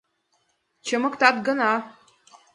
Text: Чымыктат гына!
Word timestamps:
Чымыктат 0.85 1.35
гына! 1.47 1.71